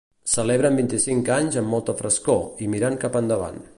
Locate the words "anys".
1.35-1.57